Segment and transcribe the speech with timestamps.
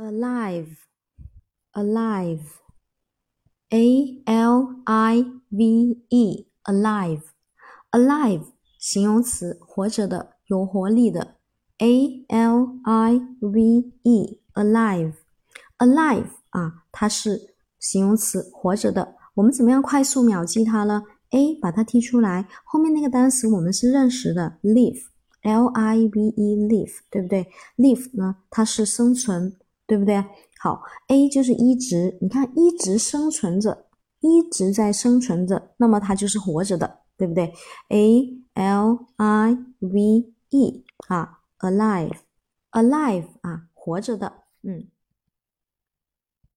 [0.00, 0.76] alive,
[1.74, 2.40] alive,
[3.68, 7.22] a l i v e, alive,
[7.90, 8.44] alive
[8.78, 11.36] 形容词，活着的，有活力的。
[11.78, 15.12] a l i v e, alive,
[15.78, 19.16] alive 啊，它是形容词，活着的。
[19.34, 25.02] 我们怎么样快速秒记它呢？a 把它踢出来，后面那个单词我们是认识的，live,
[25.42, 27.46] l i v e, live，对不对
[27.76, 29.56] ？live 呢，它是生存。
[29.90, 30.24] 对不对？
[30.60, 33.86] 好，A 就是一直，你看一直生存着，
[34.20, 37.52] 一直在生存着，那么它就是活着的，对不对
[37.88, 44.86] ？A L I V E 啊，alive，alive 啊，活着的，嗯。